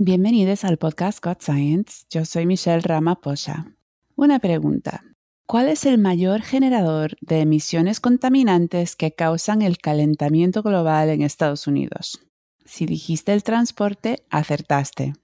[0.00, 2.04] Bienvenidos al podcast God Science.
[2.08, 3.74] Yo soy Michelle Ramaposa.
[4.14, 5.02] Una pregunta.
[5.44, 11.66] ¿Cuál es el mayor generador de emisiones contaminantes que causan el calentamiento global en Estados
[11.66, 12.20] Unidos?
[12.64, 15.14] Si dijiste el transporte, acertaste.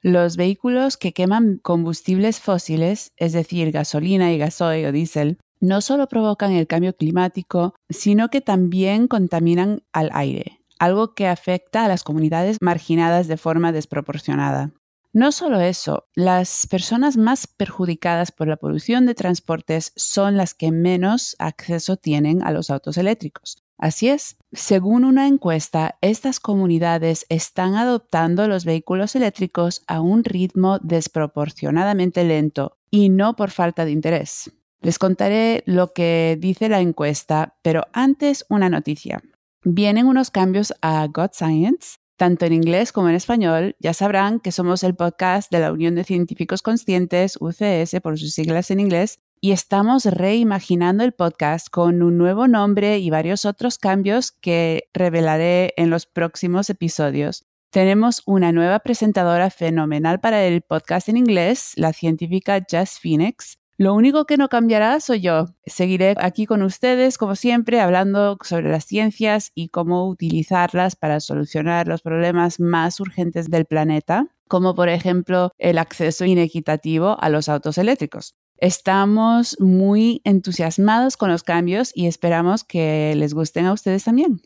[0.00, 6.08] Los vehículos que queman combustibles fósiles, es decir, gasolina y gasoil o diésel, no solo
[6.08, 12.02] provocan el cambio climático, sino que también contaminan al aire, algo que afecta a las
[12.02, 14.72] comunidades marginadas de forma desproporcionada.
[15.12, 20.72] No solo eso, las personas más perjudicadas por la polución de transportes son las que
[20.72, 23.62] menos acceso tienen a los autos eléctricos.
[23.78, 30.80] Así es, según una encuesta, estas comunidades están adoptando los vehículos eléctricos a un ritmo
[30.80, 34.50] desproporcionadamente lento y no por falta de interés.
[34.80, 39.22] Les contaré lo que dice la encuesta, pero antes una noticia.
[39.64, 43.76] Vienen unos cambios a God Science, tanto en inglés como en español.
[43.78, 48.32] Ya sabrán que somos el podcast de la Unión de Científicos Conscientes, UCS por sus
[48.32, 53.78] siglas en inglés, y estamos reimaginando el podcast con un nuevo nombre y varios otros
[53.78, 57.44] cambios que revelaré en los próximos episodios.
[57.70, 63.94] Tenemos una nueva presentadora fenomenal para el podcast en inglés, la científica Jess Phoenix, lo
[63.94, 65.46] único que no cambiará soy yo.
[65.66, 71.88] Seguiré aquí con ustedes, como siempre, hablando sobre las ciencias y cómo utilizarlas para solucionar
[71.88, 77.78] los problemas más urgentes del planeta, como por ejemplo el acceso inequitativo a los autos
[77.78, 78.34] eléctricos.
[78.58, 84.40] Estamos muy entusiasmados con los cambios y esperamos que les gusten a ustedes también.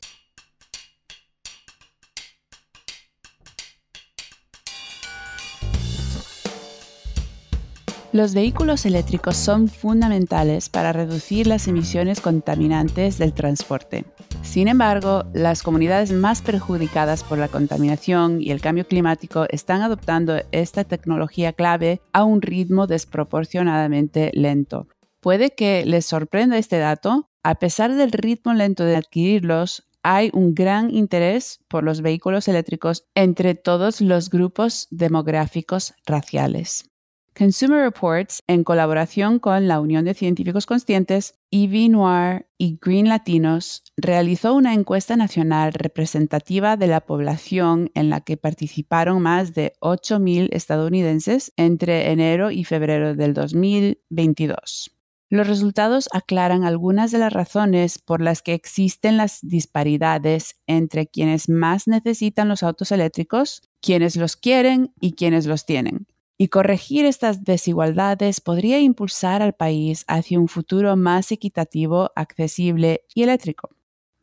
[8.17, 14.07] Los vehículos eléctricos son fundamentales para reducir las emisiones contaminantes del transporte.
[14.43, 20.39] Sin embargo, las comunidades más perjudicadas por la contaminación y el cambio climático están adoptando
[20.51, 24.89] esta tecnología clave a un ritmo desproporcionadamente lento.
[25.21, 30.55] Puede que les sorprenda este dato, a pesar del ritmo lento de adquirirlos, hay un
[30.55, 36.89] gran interés por los vehículos eléctricos entre todos los grupos demográficos raciales.
[37.37, 43.85] Consumer Reports, en colaboración con la Unión de Científicos Conscientes, EV Noir y Green Latinos,
[43.99, 50.49] realizó una encuesta nacional representativa de la población en la que participaron más de 8.000
[50.53, 54.93] estadounidenses entre enero y febrero del 2022.
[55.29, 61.51] Los resultados aclaran algunas de las razones por las que existen las disparidades entre quienes
[61.51, 66.07] más necesitan los autos eléctricos, quienes los quieren y quienes los tienen
[66.39, 73.23] y corregir estas desigualdades podría impulsar al país hacia un futuro más equitativo, accesible y
[73.23, 73.71] eléctrico.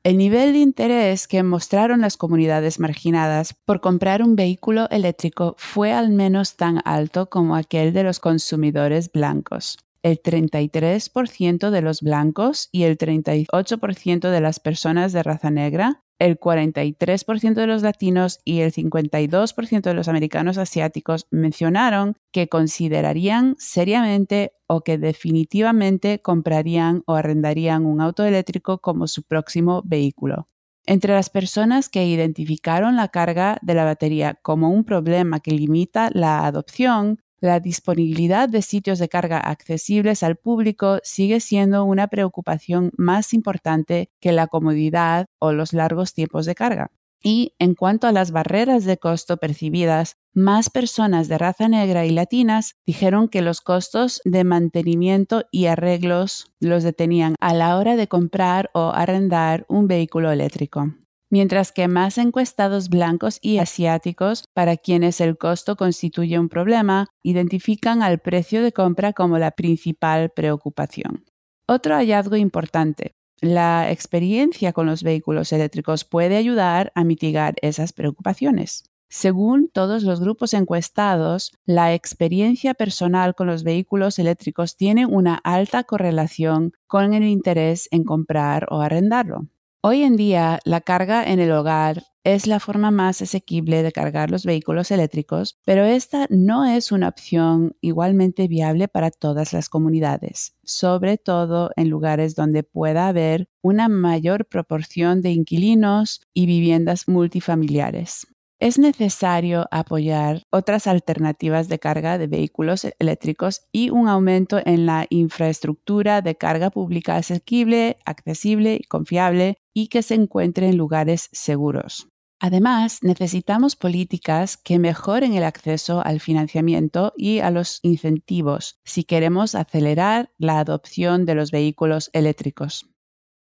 [0.03, 5.93] El nivel de interés que mostraron las comunidades marginadas por comprar un vehículo eléctrico fue
[5.93, 9.77] al menos tan alto como aquel de los consumidores blancos.
[10.01, 16.39] El 33% de los blancos y el 38% de las personas de raza negra el
[16.39, 24.53] 43% de los latinos y el 52% de los americanos asiáticos mencionaron que considerarían seriamente
[24.67, 30.47] o que definitivamente comprarían o arrendarían un auto eléctrico como su próximo vehículo.
[30.85, 36.09] Entre las personas que identificaron la carga de la batería como un problema que limita
[36.13, 42.91] la adopción, la disponibilidad de sitios de carga accesibles al público sigue siendo una preocupación
[42.97, 46.91] más importante que la comodidad o los largos tiempos de carga.
[47.21, 52.11] Y en cuanto a las barreras de costo percibidas, más personas de raza negra y
[52.11, 58.07] latinas dijeron que los costos de mantenimiento y arreglos los detenían a la hora de
[58.07, 60.93] comprar o arrendar un vehículo eléctrico
[61.33, 68.03] mientras que más encuestados blancos y asiáticos, para quienes el costo constituye un problema, identifican
[68.03, 71.25] al precio de compra como la principal preocupación.
[71.67, 73.15] Otro hallazgo importante.
[73.41, 78.83] La experiencia con los vehículos eléctricos puede ayudar a mitigar esas preocupaciones.
[79.09, 85.83] Según todos los grupos encuestados, la experiencia personal con los vehículos eléctricos tiene una alta
[85.83, 89.47] correlación con el interés en comprar o arrendarlo.
[89.85, 94.31] Hoy en día, la carga en el hogar es la forma más asequible de cargar
[94.31, 100.55] los vehículos eléctricos, pero esta no es una opción igualmente viable para todas las comunidades,
[100.63, 108.32] sobre todo en lugares donde pueda haber una mayor proporción de inquilinos y viviendas multifamiliares
[108.63, 115.05] es necesario apoyar otras alternativas de carga de vehículos eléctricos y un aumento en la
[115.09, 122.07] infraestructura de carga pública asequible, accesible y confiable y que se encuentre en lugares seguros.
[122.39, 129.55] Además, necesitamos políticas que mejoren el acceso al financiamiento y a los incentivos si queremos
[129.55, 132.89] acelerar la adopción de los vehículos eléctricos.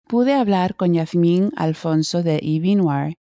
[0.08, 2.76] Pude hablar con Yasmín Alfonso de EV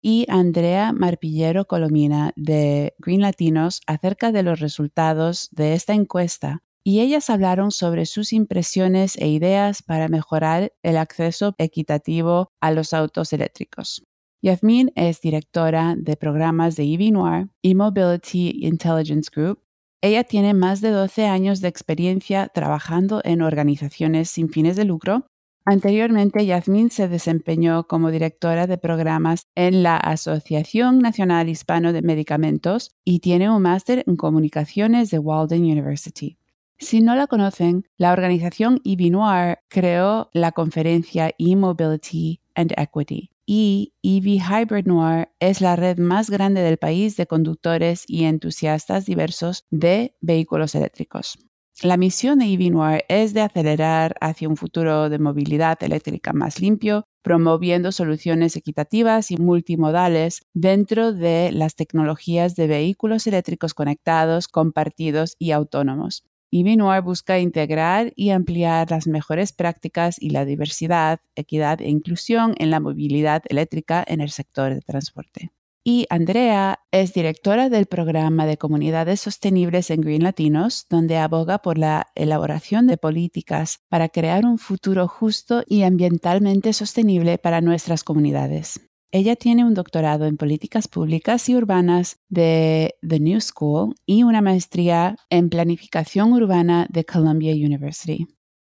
[0.08, 7.00] y Andrea Marpillero Colomina de Green Latinos acerca de los resultados de esta encuesta y
[7.00, 13.34] ellas hablaron sobre sus impresiones e ideas para mejorar el acceso equitativo a los autos
[13.34, 14.04] eléctricos.
[14.44, 19.64] Yasmin es directora de programas de EV Noir y Mobility Intelligence Group.
[20.04, 25.26] Ella tiene más de 12 años de experiencia trabajando en organizaciones sin fines de lucro.
[25.68, 32.92] Anteriormente, Yasmin se desempeñó como directora de programas en la Asociación Nacional Hispano de Medicamentos
[33.04, 36.38] y tiene un máster en comunicaciones de Walden University.
[36.78, 43.94] Si no la conocen, la organización EV Noir creó la conferencia E-Mobility and Equity y
[44.04, 49.66] EV Hybrid Noir es la red más grande del país de conductores y entusiastas diversos
[49.72, 51.40] de vehículos eléctricos.
[51.82, 56.62] La misión de EV Noir es de acelerar hacia un futuro de movilidad eléctrica más
[56.62, 65.36] limpio, promoviendo soluciones equitativas y multimodales dentro de las tecnologías de vehículos eléctricos conectados, compartidos
[65.38, 66.24] y autónomos.
[66.50, 72.72] EV busca integrar y ampliar las mejores prácticas y la diversidad, equidad e inclusión en
[72.72, 75.52] la movilidad eléctrica en el sector de transporte.
[75.88, 81.78] Y Andrea es directora del programa de comunidades sostenibles en Green Latinos, donde aboga por
[81.78, 88.82] la elaboración de políticas para crear un futuro justo y ambientalmente sostenible para nuestras comunidades.
[89.12, 94.42] Ella tiene un doctorado en políticas públicas y urbanas de The New School y una
[94.42, 98.26] maestría en planificación urbana de Columbia University.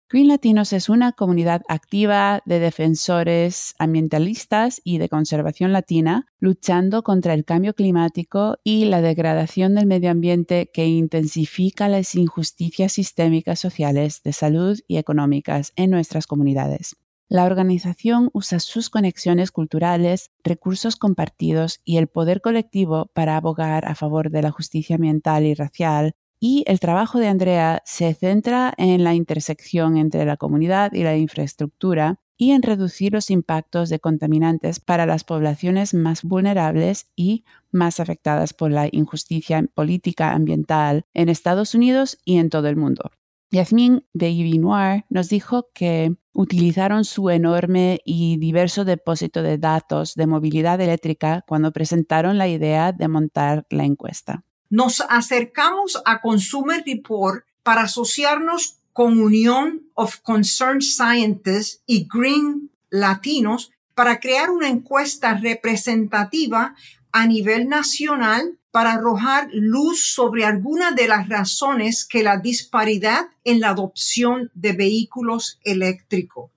[0.10, 7.34] Green Latinos es una comunidad activa de defensores ambientalistas y de conservación latina, luchando contra
[7.34, 14.22] el cambio climático y la degradación del medio ambiente que intensifica las injusticias sistémicas sociales
[14.24, 16.96] de salud y económicas en nuestras comunidades.
[17.28, 23.94] La organización usa sus conexiones culturales, recursos compartidos y el poder colectivo para abogar a
[23.94, 29.04] favor de la justicia ambiental y racial, y el trabajo de Andrea se centra en
[29.04, 34.80] la intersección entre la comunidad y la infraestructura y en reducir los impactos de contaminantes
[34.80, 41.74] para las poblaciones más vulnerables y más afectadas por la injusticia política ambiental en Estados
[41.74, 43.12] Unidos y en todo el mundo.
[43.50, 50.14] Yasmin de Ivy Noir nos dijo que utilizaron su enorme y diverso depósito de datos
[50.16, 54.44] de movilidad eléctrica cuando presentaron la idea de montar la encuesta.
[54.70, 63.72] Nos acercamos a Consumer Report para asociarnos con Unión of Concerned Scientists y Green Latinos
[63.94, 66.76] para crear una encuesta representativa
[67.12, 73.60] a nivel nacional para arrojar luz sobre algunas de las razones que la disparidad en
[73.60, 76.52] la adopción de vehículos eléctricos.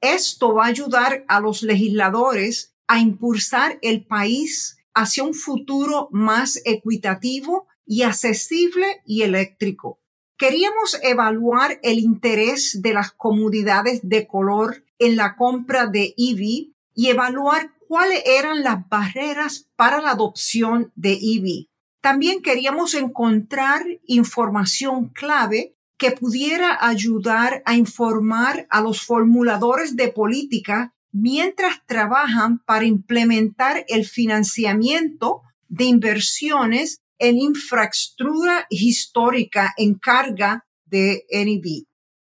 [0.00, 6.60] Esto va a ayudar a los legisladores a impulsar el país hacia un futuro más
[6.64, 10.00] equitativo y accesible y eléctrico.
[10.36, 17.08] Queríamos evaluar el interés de las comunidades de color en la compra de EV y
[17.08, 21.68] evaluar cuáles eran las barreras para la adopción de EV.
[22.00, 30.94] También queríamos encontrar información clave que pudiera ayudar a informar a los formuladores de política
[31.12, 41.84] mientras trabajan para implementar el financiamiento de inversiones en infraestructura histórica en carga de NEV.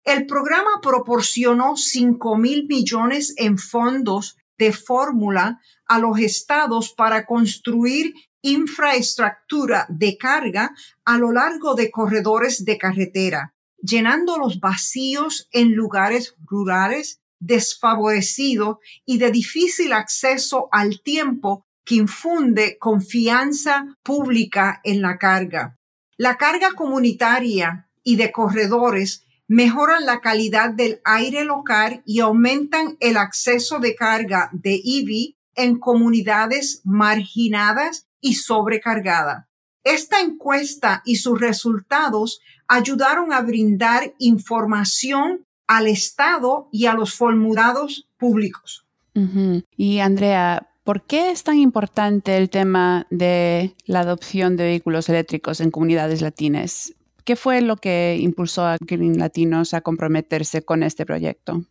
[0.05, 8.15] El programa proporcionó 5 mil millones en fondos de fórmula a los estados para construir
[8.43, 16.35] infraestructura de carga a lo largo de corredores de carretera, llenando los vacíos en lugares
[16.45, 25.77] rurales desfavorecidos y de difícil acceso al tiempo que infunde confianza pública en la carga.
[26.17, 33.17] La carga comunitaria y de corredores mejoran la calidad del aire local y aumentan el
[33.17, 39.47] acceso de carga de EV en comunidades marginadas y sobrecargadas.
[39.83, 48.09] Esta encuesta y sus resultados ayudaron a brindar información al Estado y a los formulados
[48.19, 48.85] públicos.
[49.77, 55.61] Y Andrea, ¿por qué es tan importante el tema de la adopción de vehículos eléctricos
[55.61, 56.93] en comunidades latinas?
[57.25, 61.63] ¿Qué fue lo que impulsó a Green Latinos a comprometerse con este proyecto?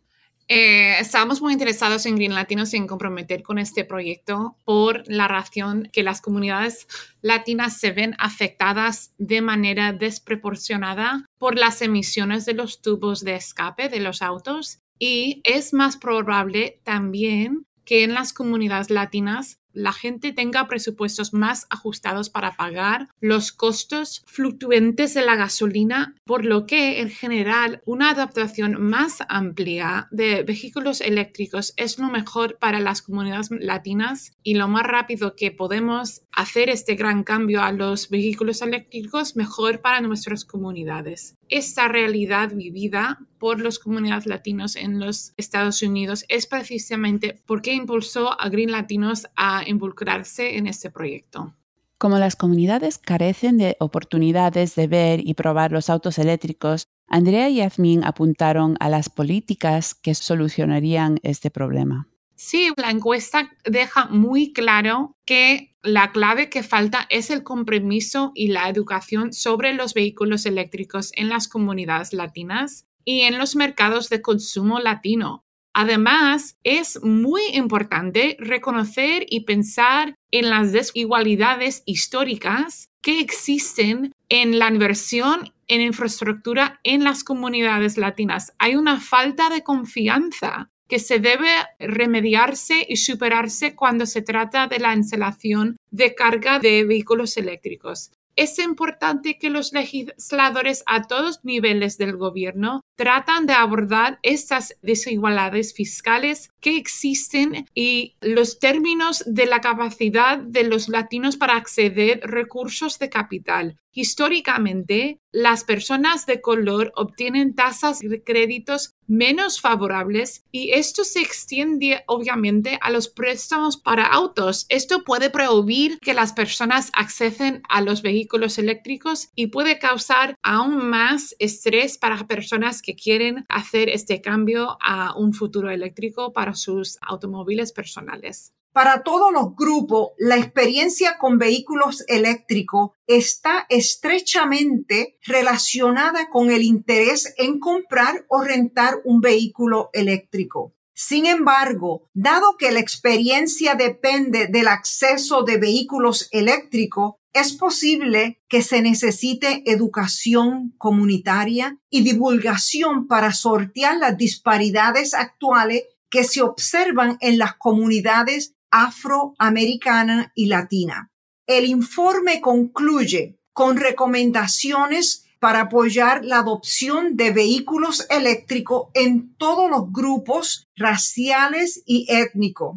[0.52, 5.88] Eh, estamos muy interesados en Green Latinos en comprometer con este proyecto por la razón
[5.92, 6.88] que las comunidades
[7.22, 13.88] latinas se ven afectadas de manera desproporcionada por las emisiones de los tubos de escape
[13.88, 20.32] de los autos y es más probable también que en las comunidades latinas la gente
[20.32, 27.00] tenga presupuestos más ajustados para pagar los costos fluctuantes de la gasolina, por lo que
[27.00, 33.48] en general una adaptación más amplia de vehículos eléctricos es lo mejor para las comunidades
[33.50, 39.36] latinas y lo más rápido que podemos hacer este gran cambio a los vehículos eléctricos,
[39.36, 41.39] mejor para nuestras comunidades.
[41.50, 48.40] Esta realidad vivida por las comunidades latinos en los Estados Unidos es precisamente porque impulsó
[48.40, 51.52] a Green Latinos a involucrarse en este proyecto.
[51.98, 57.56] Como las comunidades carecen de oportunidades de ver y probar los autos eléctricos, Andrea y
[57.56, 62.06] Yasmin apuntaron a las políticas que solucionarían este problema.
[62.42, 68.48] Sí, la encuesta deja muy claro que la clave que falta es el compromiso y
[68.48, 74.22] la educación sobre los vehículos eléctricos en las comunidades latinas y en los mercados de
[74.22, 75.44] consumo latino.
[75.74, 84.68] Además, es muy importante reconocer y pensar en las desigualdades históricas que existen en la
[84.68, 88.54] inversión en infraestructura en las comunidades latinas.
[88.58, 94.80] Hay una falta de confianza que se debe remediarse y superarse cuando se trata de
[94.80, 101.98] la instalación de carga de vehículos eléctricos es importante que los legisladores a todos niveles
[101.98, 109.60] del gobierno tratan de abordar estas desigualdades fiscales que existen y los términos de la
[109.60, 113.76] capacidad de los latinos para acceder recursos de capital.
[113.92, 122.04] Históricamente, las personas de color obtienen tasas de créditos menos favorables y esto se extiende
[122.06, 124.66] obviamente a los préstamos para autos.
[124.68, 130.88] Esto puede prohibir que las personas acceden a los vehículos eléctricos y puede causar aún
[130.88, 136.96] más estrés para personas que quieren hacer este cambio a un futuro eléctrico para sus
[137.02, 138.52] automóviles personales.
[138.72, 147.34] Para todos los grupos, la experiencia con vehículos eléctricos está estrechamente relacionada con el interés
[147.36, 150.76] en comprar o rentar un vehículo eléctrico.
[150.94, 158.62] Sin embargo, dado que la experiencia depende del acceso de vehículos eléctricos, es posible que
[158.62, 167.38] se necesite educación comunitaria y divulgación para sortear las disparidades actuales que se observan en
[167.38, 171.10] las comunidades afroamericana y latina.
[171.46, 179.90] El informe concluye con recomendaciones para apoyar la adopción de vehículos eléctricos en todos los
[179.90, 182.76] grupos raciales y étnicos.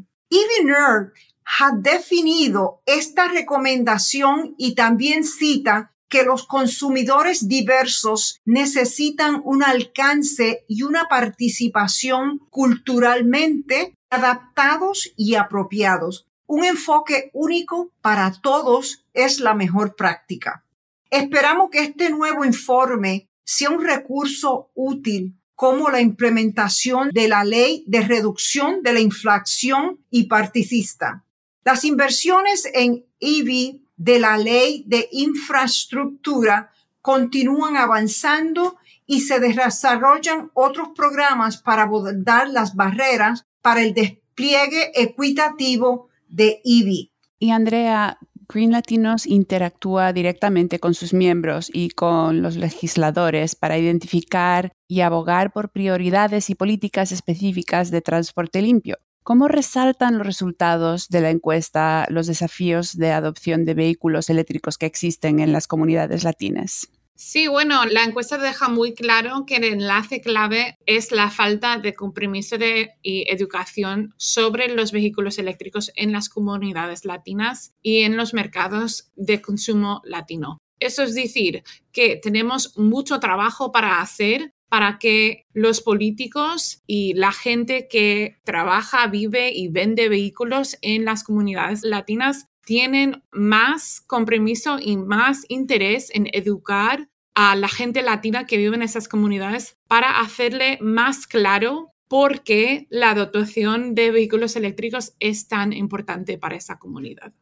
[0.64, 1.12] Nerd
[1.60, 10.84] ha definido esta recomendación y también cita que los consumidores diversos necesitan un alcance y
[10.84, 16.28] una participación culturalmente adaptados y apropiados.
[16.46, 20.64] Un enfoque único para todos es la mejor práctica.
[21.10, 27.84] Esperamos que este nuevo informe sea un recurso útil como la implementación de la ley
[27.88, 31.26] de reducción de la inflación y particista.
[31.64, 40.90] Las inversiones en EV de la ley de infraestructura continúan avanzando y se desarrollan otros
[40.96, 47.10] programas para abordar las barreras para el despliegue equitativo de EV.
[47.40, 54.74] Y Andrea, Green Latinos interactúa directamente con sus miembros y con los legisladores para identificar
[54.88, 58.98] y abogar por prioridades y políticas específicas de transporte limpio.
[59.24, 64.86] ¿Cómo resaltan los resultados de la encuesta los desafíos de adopción de vehículos eléctricos que
[64.86, 66.90] existen en las comunidades latinas?
[67.16, 71.94] Sí, bueno, la encuesta deja muy claro que el enlace clave es la falta de
[71.94, 78.34] compromiso de y educación sobre los vehículos eléctricos en las comunidades latinas y en los
[78.34, 80.58] mercados de consumo latino.
[80.80, 87.32] Eso es decir, que tenemos mucho trabajo para hacer para que los políticos y la
[87.32, 94.98] gente que trabaja, vive y vende vehículos en las comunidades latinas tienen más compromiso y
[94.98, 100.78] más interés en educar a la gente latina que vive en esas comunidades para hacerle
[100.82, 107.34] más claro por qué la adopción de vehículos eléctricos es tan importante para esa comunidad.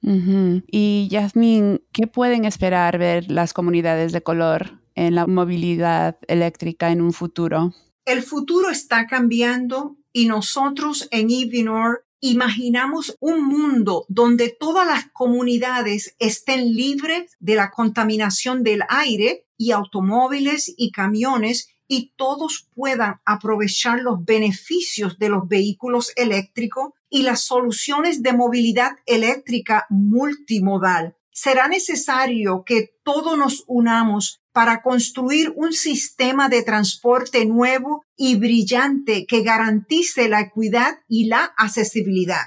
[0.00, 7.00] Y Yasmin, ¿qué pueden esperar ver las comunidades de color en la movilidad eléctrica en
[7.00, 7.74] un futuro?
[8.04, 16.14] El futuro está cambiando y nosotros en Evinor imaginamos un mundo donde todas las comunidades
[16.18, 24.00] estén libres de la contaminación del aire y automóviles y camiones y todos puedan aprovechar
[24.00, 31.16] los beneficios de los vehículos eléctricos y las soluciones de movilidad eléctrica multimodal.
[31.30, 39.24] Será necesario que todos nos unamos para construir un sistema de transporte nuevo y brillante
[39.24, 42.46] que garantice la equidad y la accesibilidad.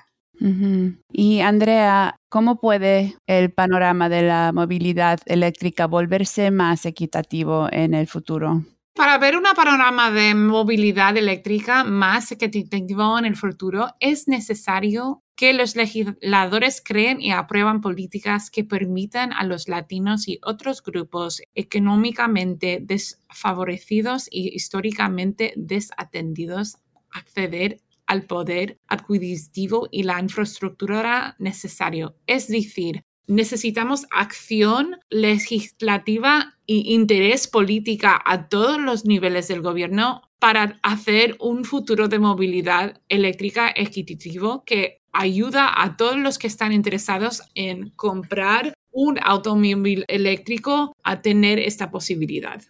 [1.13, 8.07] Y Andrea, ¿cómo puede el panorama de la movilidad eléctrica volverse más equitativo en el
[8.07, 8.65] futuro?
[8.93, 15.53] Para ver un panorama de movilidad eléctrica más equitativo en el futuro, es necesario que
[15.53, 22.77] los legisladores creen y aprueban políticas que permitan a los latinos y otros grupos económicamente
[22.79, 26.77] desfavorecidos y históricamente desatendidos
[27.09, 32.15] acceder al poder adquisitivo y la infraestructura necesario.
[32.27, 40.79] Es decir, necesitamos acción legislativa e interés política a todos los niveles del gobierno para
[40.83, 47.43] hacer un futuro de movilidad eléctrica equitativo que ayuda a todos los que están interesados
[47.55, 52.61] en comprar un automóvil eléctrico a tener esta posibilidad.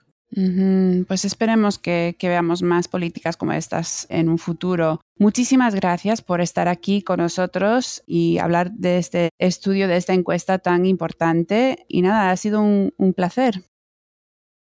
[1.08, 5.02] Pues esperemos que, veamos más políticas como estas en un futuro.
[5.18, 10.58] Muchísimas gracias por estar aquí con nosotros y hablar de este estudio, de esta encuesta
[10.60, 11.86] tan importante.
[11.90, 13.66] Y nada, ha sido un, un placer.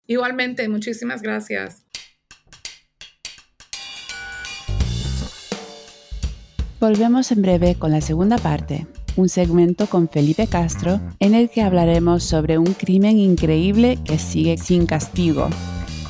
[0.08, 1.84] Igualmente, muchísimas gracias.
[6.80, 11.62] Volvemos en breve con la segunda parte un segmento con Felipe Castro en el que
[11.62, 15.50] hablaremos sobre un crimen increíble que sigue sin castigo.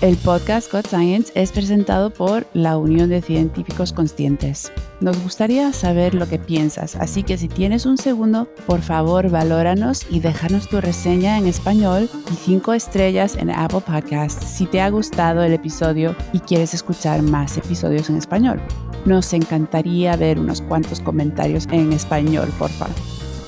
[0.02, 4.72] El podcast God Science es presentado por la Unión de Científicos Conscientes.
[5.02, 10.06] Nos gustaría saber lo que piensas, así que si tienes un segundo, por favor valóranos
[10.10, 14.90] y déjanos tu reseña en español y cinco estrellas en Apple Podcasts si te ha
[14.90, 18.62] gustado el episodio y quieres escuchar más episodios en español.
[19.04, 22.96] Nos encantaría ver unos cuantos comentarios en español, por favor.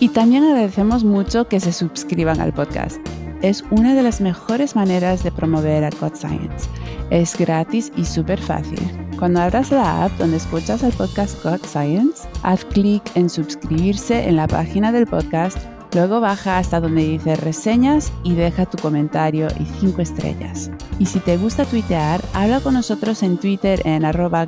[0.02, 3.00] Y también agradecemos mucho que se suscriban al podcast.
[3.42, 6.70] Es una de las mejores maneras de promover a Science.
[7.10, 8.80] Es gratis y súper fácil.
[9.18, 14.36] Cuando abras la app donde escuchas el podcast God Science, haz clic en suscribirse en
[14.36, 15.58] la página del podcast
[15.94, 20.72] Luego baja hasta donde dice reseñas y deja tu comentario y 5 estrellas.
[21.00, 24.46] Y si te gusta tuitear, habla con nosotros en Twitter en arroba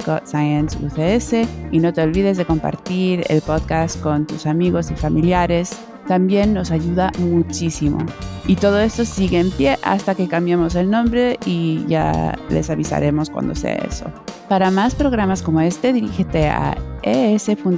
[1.71, 5.77] y no te olvides de compartir el podcast con tus amigos y familiares.
[6.07, 7.97] También nos ayuda muchísimo.
[8.45, 13.29] Y todo esto sigue en pie hasta que cambiemos el nombre y ya les avisaremos
[13.29, 14.05] cuando sea eso.
[14.49, 17.73] Para más programas como este, dirígete a es.ucsusa.org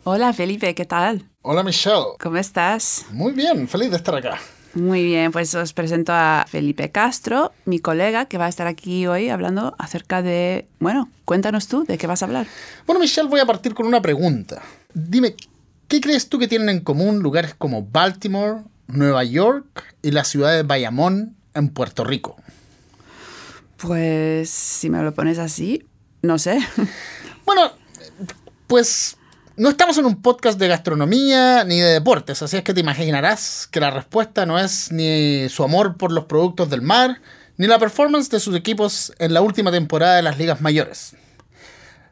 [0.06, 1.30] Hola Felipe, ¿qué tal?
[1.42, 2.16] Hola Michelle.
[2.18, 3.08] ¿Cómo estás?
[3.12, 4.40] Muy bien, feliz de estar acá.
[4.74, 9.06] Muy bien, pues os presento a Felipe Castro, mi colega, que va a estar aquí
[9.06, 12.48] hoy hablando acerca de, bueno, cuéntanos tú de qué vas a hablar.
[12.86, 14.62] Bueno, Michelle, voy a partir con una pregunta.
[14.94, 15.36] Dime,
[15.90, 20.56] ¿qué crees tú que tienen en común lugares como Baltimore, Nueva York y la ciudad
[20.56, 22.38] de Bayamón en Puerto Rico?
[23.76, 25.86] Pues si me lo pones así,
[26.22, 26.60] no sé.
[27.46, 27.72] Bueno,
[28.68, 29.18] pues
[29.58, 33.68] no estamos en un podcast de gastronomía ni de deportes, así es que te imaginarás
[33.70, 37.22] que la respuesta no es ni su amor por los productos del mar,
[37.58, 41.16] ni la performance de sus equipos en la última temporada de las ligas mayores.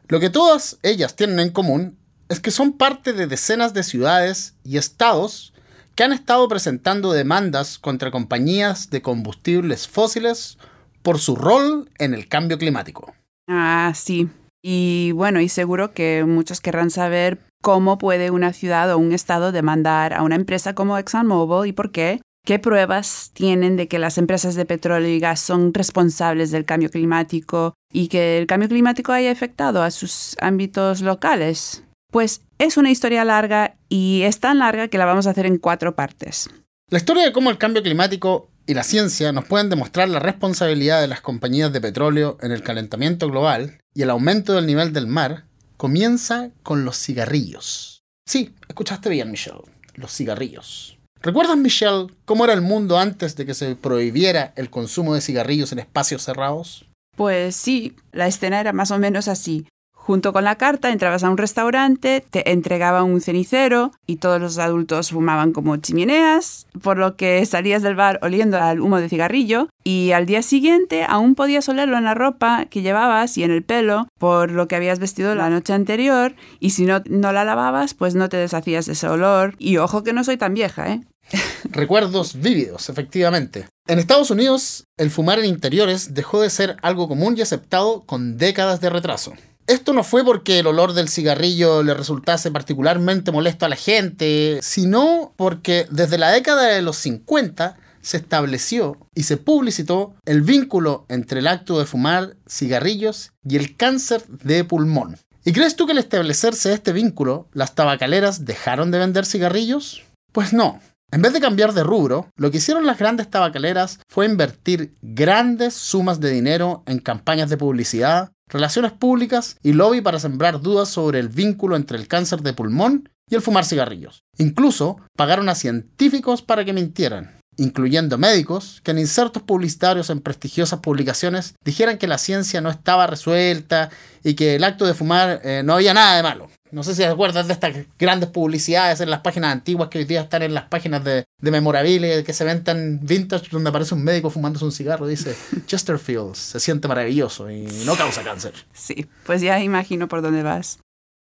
[0.08, 1.98] Lo que todas ellas tienen en común
[2.28, 5.52] es que son parte de decenas de ciudades y estados
[5.94, 10.58] que han estado presentando demandas contra compañías de combustibles fósiles
[11.02, 13.14] por su rol en el cambio climático.
[13.48, 14.28] Ah, sí,
[14.62, 19.52] y bueno, y seguro que muchos querrán saber cómo puede una ciudad o un estado
[19.52, 22.20] demandar a una empresa como ExxonMobil y por qué.
[22.44, 26.90] ¿Qué pruebas tienen de que las empresas de petróleo y gas son responsables del cambio
[26.90, 31.84] climático y que el cambio climático haya afectado a sus ámbitos locales?
[32.10, 35.58] Pues es una historia larga y es tan larga que la vamos a hacer en
[35.58, 36.48] cuatro partes.
[36.88, 41.00] La historia de cómo el cambio climático y la ciencia nos pueden demostrar la responsabilidad
[41.00, 45.06] de las compañías de petróleo en el calentamiento global y el aumento del nivel del
[45.06, 45.44] mar,
[45.76, 48.02] comienza con los cigarrillos.
[48.26, 49.62] Sí, escuchaste bien, Michelle,
[49.94, 50.98] los cigarrillos.
[51.22, 55.72] ¿Recuerdas, Michelle, cómo era el mundo antes de que se prohibiera el consumo de cigarrillos
[55.72, 56.86] en espacios cerrados?
[57.16, 59.66] Pues sí, la escena era más o menos así.
[60.02, 64.58] Junto con la carta entrabas a un restaurante, te entregaban un cenicero y todos los
[64.58, 69.68] adultos fumaban como chimeneas, por lo que salías del bar oliendo al humo de cigarrillo
[69.84, 73.62] y al día siguiente aún podías olerlo en la ropa que llevabas y en el
[73.62, 77.92] pelo por lo que habías vestido la noche anterior y si no, no la lavabas
[77.92, 81.02] pues no te deshacías de ese olor y ojo que no soy tan vieja, ¿eh?
[81.64, 83.68] Recuerdos vívidos, efectivamente.
[83.86, 88.38] En Estados Unidos, el fumar en interiores dejó de ser algo común y aceptado con
[88.38, 89.34] décadas de retraso.
[89.66, 94.58] Esto no fue porque el olor del cigarrillo le resultase particularmente molesto a la gente,
[94.62, 101.04] sino porque desde la década de los 50 se estableció y se publicitó el vínculo
[101.08, 105.16] entre el acto de fumar cigarrillos y el cáncer de pulmón.
[105.44, 110.02] ¿Y crees tú que al establecerse este vínculo, las tabacaleras dejaron de vender cigarrillos?
[110.32, 110.80] Pues no.
[111.12, 115.74] En vez de cambiar de rubro, lo que hicieron las grandes tabacaleras fue invertir grandes
[115.74, 121.18] sumas de dinero en campañas de publicidad, relaciones públicas y lobby para sembrar dudas sobre
[121.18, 124.24] el vínculo entre el cáncer de pulmón y el fumar cigarrillos.
[124.38, 130.80] Incluso pagaron a científicos para que mintieran, incluyendo médicos, que en insertos publicitarios en prestigiosas
[130.80, 133.90] publicaciones dijeran que la ciencia no estaba resuelta
[134.24, 136.48] y que el acto de fumar eh, no había nada de malo.
[136.70, 140.04] No sé si te acuerdas de estas grandes publicidades en las páginas antiguas que hoy
[140.04, 143.94] día están en las páginas de, de memorabilia que se ven tan vintage donde aparece
[143.94, 148.54] un médico fumándose un cigarro y dice Chesterfield se siente maravilloso y no causa cáncer.
[148.72, 150.78] Sí, pues ya imagino por dónde vas.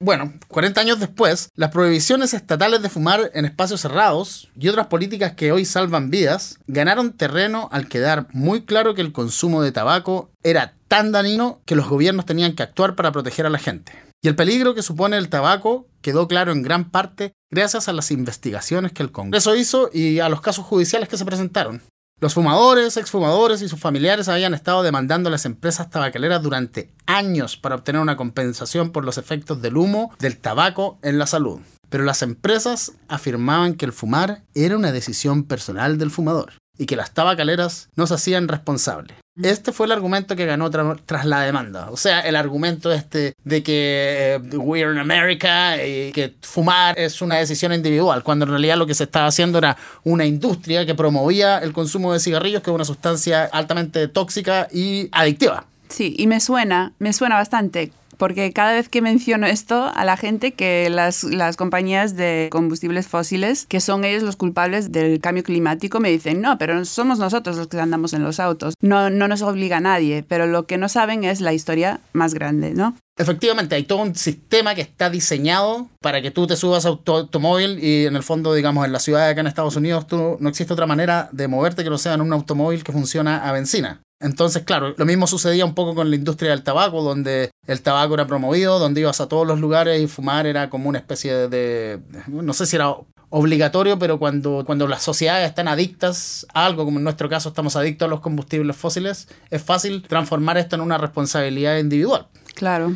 [0.03, 5.31] Bueno, 40 años después, las prohibiciones estatales de fumar en espacios cerrados y otras políticas
[5.31, 10.29] que hoy salvan vidas ganaron terreno al quedar muy claro que el consumo de tabaco
[10.43, 13.93] era tan dañino que los gobiernos tenían que actuar para proteger a la gente.
[14.21, 18.11] Y el peligro que supone el tabaco quedó claro en gran parte gracias a las
[18.11, 21.81] investigaciones que el Congreso hizo y a los casos judiciales que se presentaron.
[22.23, 27.57] Los fumadores, exfumadores y sus familiares habían estado demandando a las empresas tabacaleras durante años
[27.57, 31.59] para obtener una compensación por los efectos del humo del tabaco en la salud.
[31.89, 36.95] Pero las empresas afirmaban que el fumar era una decisión personal del fumador y que
[36.95, 39.17] las tabacaleras no se hacían responsables.
[39.41, 41.89] Este fue el argumento que ganó tras la demanda.
[41.89, 47.19] O sea, el argumento este de que eh, we're in America y que fumar es
[47.21, 50.93] una decisión individual, cuando en realidad lo que se estaba haciendo era una industria que
[50.93, 55.65] promovía el consumo de cigarrillos, que es una sustancia altamente tóxica y adictiva.
[55.89, 57.91] Sí, y me suena, me suena bastante
[58.23, 63.05] porque cada vez que menciono esto a la gente que las, las compañías de combustibles
[63.05, 67.57] fósiles, que son ellos los culpables del cambio climático, me dicen, no, pero somos nosotros
[67.57, 70.77] los que andamos en los autos, no, no nos obliga a nadie, pero lo que
[70.77, 72.95] no saben es la historia más grande, ¿no?
[73.17, 77.11] Efectivamente, hay todo un sistema que está diseñado para que tú te subas a tu
[77.11, 80.37] automóvil y en el fondo, digamos, en la ciudad de acá en Estados Unidos, tú,
[80.39, 83.51] no existe otra manera de moverte que no sea en un automóvil que funciona a
[83.51, 84.01] benzina.
[84.23, 88.13] Entonces, claro, lo mismo sucedía un poco con la industria del tabaco, donde el tabaco
[88.13, 91.99] era promovido, donde ibas a todos los lugares y fumar era como una especie de,
[92.27, 92.95] no sé si era
[93.29, 97.75] obligatorio, pero cuando, cuando las sociedades están adictas a algo, como en nuestro caso estamos
[97.75, 102.27] adictos a los combustibles fósiles, es fácil transformar esto en una responsabilidad individual.
[102.55, 102.95] Claro.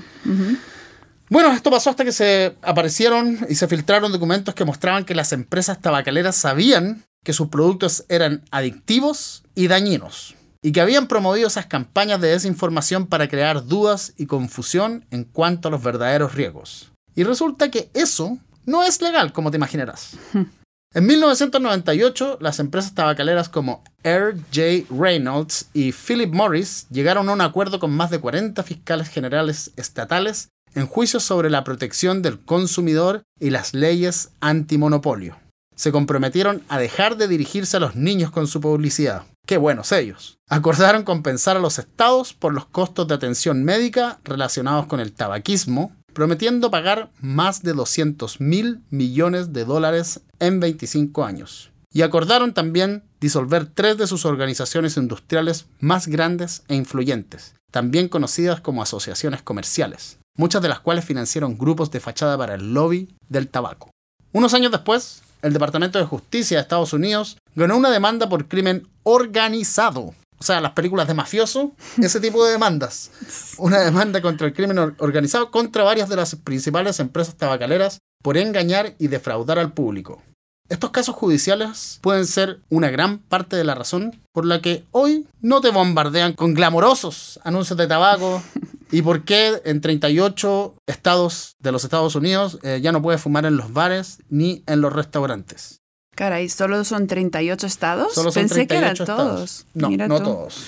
[1.30, 5.34] Bueno, esto pasó hasta que se aparecieron y se filtraron documentos que mostraban que las
[5.34, 11.66] empresas tabacaleras sabían que sus productos eran adictivos y dañinos y que habían promovido esas
[11.66, 16.92] campañas de desinformación para crear dudas y confusión en cuanto a los verdaderos riesgos.
[17.16, 20.18] Y resulta que eso no es legal, como te imaginarás.
[20.94, 24.88] En 1998, las empresas tabacaleras como R.J.
[24.90, 30.50] Reynolds y Philip Morris llegaron a un acuerdo con más de 40 fiscales generales estatales
[30.76, 35.38] en juicios sobre la protección del consumidor y las leyes antimonopolio.
[35.76, 39.24] Se comprometieron a dejar de dirigirse a los niños con su publicidad.
[39.48, 40.40] Qué buenos ellos.
[40.50, 45.96] Acordaron compensar a los estados por los costos de atención médica relacionados con el tabaquismo,
[46.14, 51.72] prometiendo pagar más de 200 mil millones de dólares en 25 años.
[51.94, 58.60] Y acordaron también disolver tres de sus organizaciones industriales más grandes e influyentes, también conocidas
[58.60, 63.48] como asociaciones comerciales, muchas de las cuales financiaron grupos de fachada para el lobby del
[63.48, 63.92] tabaco.
[64.34, 68.88] Unos años después, el Departamento de Justicia de Estados Unidos ganó una demanda por crimen
[69.04, 70.14] organizado.
[70.40, 73.10] O sea, las películas de mafioso, ese tipo de demandas.
[73.58, 78.94] Una demanda contra el crimen organizado contra varias de las principales empresas tabacaleras por engañar
[79.00, 80.22] y defraudar al público.
[80.70, 85.26] Estos casos judiciales pueden ser una gran parte de la razón por la que hoy
[85.42, 88.44] no te bombardean con glamorosos anuncios de tabaco
[88.92, 93.46] y por qué en 38 estados de los Estados Unidos eh, ya no puedes fumar
[93.46, 95.80] en los bares ni en los restaurantes.
[96.18, 98.14] Caray, ¿solo son 38 estados?
[98.16, 99.28] Solo son Pensé que eran 38 estados.
[99.36, 99.66] todos.
[99.76, 100.24] No, Mira no tú.
[100.24, 100.64] todos.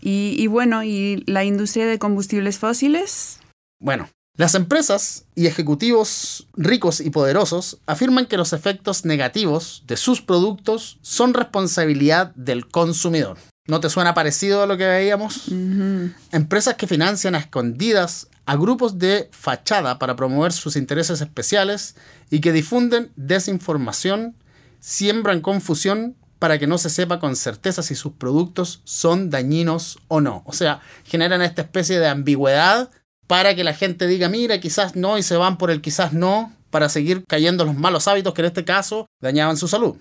[0.00, 3.40] Y, y bueno, ¿y la industria de combustibles fósiles?
[3.80, 10.22] Bueno, las empresas y ejecutivos ricos y poderosos afirman que los efectos negativos de sus
[10.22, 13.36] productos son responsabilidad del consumidor.
[13.66, 15.48] ¿No te suena parecido a lo que veíamos?
[16.32, 21.96] Empresas que financian a escondidas a grupos de fachada para promover sus intereses especiales
[22.30, 24.36] y que difunden desinformación,
[24.84, 30.20] siembran confusión para que no se sepa con certeza si sus productos son dañinos o
[30.20, 30.42] no.
[30.44, 32.90] O sea, generan esta especie de ambigüedad
[33.26, 36.52] para que la gente diga, mira, quizás no, y se van por el quizás no,
[36.68, 39.96] para seguir cayendo en los malos hábitos que en este caso dañaban su salud.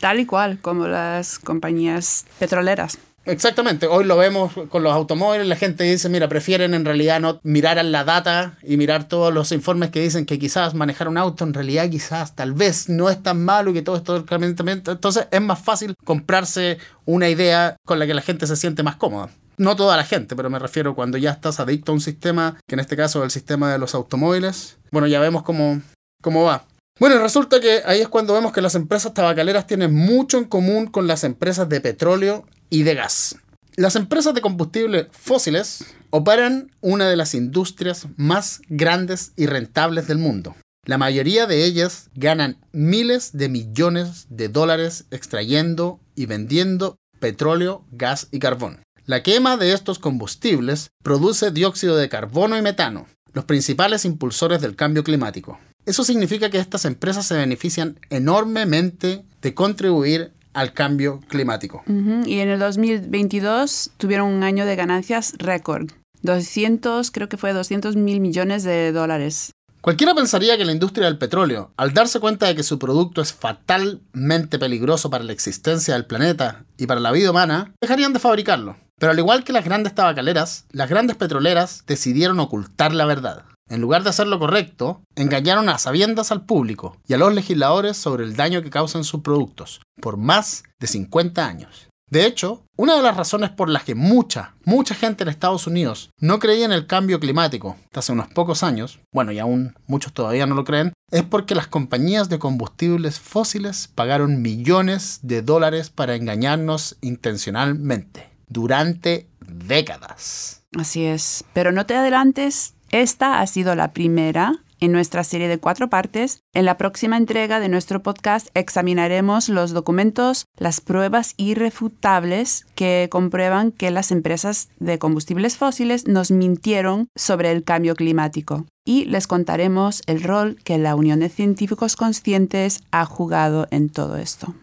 [0.00, 2.96] Tal y cual como las compañías petroleras.
[3.26, 7.40] Exactamente, hoy lo vemos con los automóviles, la gente dice, mira, prefieren en realidad no
[7.42, 11.16] mirar a la data y mirar todos los informes que dicen que quizás manejar un
[11.16, 15.26] auto en realidad quizás tal vez no es tan malo y que todo esto entonces
[15.30, 19.30] es más fácil comprarse una idea con la que la gente se siente más cómoda.
[19.56, 22.74] No toda la gente, pero me refiero cuando ya estás adicto a un sistema, que
[22.74, 24.78] en este caso es el sistema de los automóviles.
[24.90, 25.80] Bueno, ya vemos cómo,
[26.20, 26.64] cómo va.
[26.98, 30.86] Bueno, resulta que ahí es cuando vemos que las empresas tabacaleras tienen mucho en común
[30.86, 33.36] con las empresas de petróleo y de gas.
[33.76, 40.18] Las empresas de combustibles fósiles operan una de las industrias más grandes y rentables del
[40.18, 40.56] mundo.
[40.84, 48.26] La mayoría de ellas ganan miles de millones de dólares extrayendo y vendiendo petróleo, gas
[48.32, 48.80] y carbón.
[49.06, 54.74] La quema de estos combustibles produce dióxido de carbono y metano, los principales impulsores del
[54.74, 55.60] cambio climático.
[55.86, 61.82] Eso significa que estas empresas se benefician enormemente de contribuir al cambio climático.
[61.86, 65.90] Y en el 2022 tuvieron un año de ganancias récord.
[66.22, 69.52] 200, creo que fue 200 mil millones de dólares.
[69.82, 73.34] Cualquiera pensaría que la industria del petróleo, al darse cuenta de que su producto es
[73.34, 78.76] fatalmente peligroso para la existencia del planeta y para la vida humana, dejarían de fabricarlo.
[78.98, 83.44] Pero al igual que las grandes tabacaleras, las grandes petroleras decidieron ocultar la verdad.
[83.68, 87.96] En lugar de hacer lo correcto, engañaron a sabiendas al público y a los legisladores
[87.96, 91.88] sobre el daño que causan sus productos, por más de 50 años.
[92.10, 96.10] De hecho, una de las razones por las que mucha, mucha gente en Estados Unidos
[96.20, 100.12] no creía en el cambio climático hasta hace unos pocos años, bueno, y aún muchos
[100.12, 105.90] todavía no lo creen, es porque las compañías de combustibles fósiles pagaron millones de dólares
[105.90, 110.62] para engañarnos intencionalmente durante décadas.
[110.78, 111.44] Así es.
[111.52, 116.40] Pero no te adelantes, esta ha sido la primera en nuestra serie de cuatro partes.
[116.52, 123.72] En la próxima entrega de nuestro podcast examinaremos los documentos, las pruebas irrefutables que comprueban
[123.72, 128.66] que las empresas de combustibles fósiles nos mintieron sobre el cambio climático.
[128.84, 134.18] Y les contaremos el rol que la Unión de Científicos Conscientes ha jugado en todo
[134.18, 134.54] esto.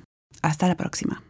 [0.43, 1.23] Hasta la próxima.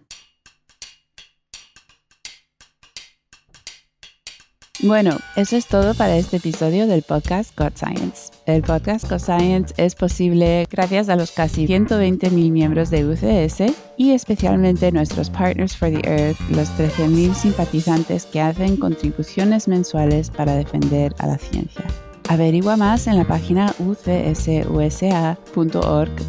[4.83, 8.31] Bueno, eso es todo para este episodio del podcast God Science.
[8.47, 14.13] El podcast God Science es posible gracias a los casi 120.000 miembros de UCS y
[14.13, 21.13] especialmente nuestros Partners for the Earth, los 13.000 simpatizantes que hacen contribuciones mensuales para defender
[21.19, 21.85] a la ciencia.
[22.31, 24.23] Averigua más en la página ucsusa.org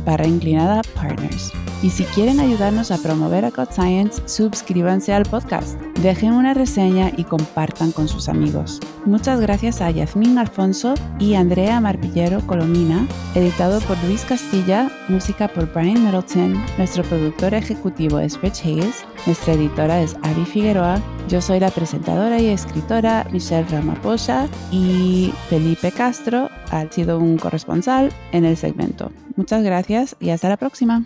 [0.04, 1.52] barra inclinada partners.
[1.80, 7.12] Y si quieren ayudarnos a promover a God Science, suscríbanse al podcast, dejen una reseña
[7.16, 8.80] y compartan con sus amigos.
[9.04, 15.72] Muchas gracias a Yasmín Alfonso y Andrea Marpillero Colomina, editado por Luis Castilla, música por
[15.72, 21.60] Brian Middleton, nuestro productor ejecutivo es Rich Hayes, nuestra editora es Abby Figueroa, yo soy
[21.60, 28.56] la presentadora y escritora Michelle Ramaposa y Felipe Castro ha sido un corresponsal en el
[28.56, 29.12] segmento.
[29.36, 31.04] Muchas gracias y hasta la próxima.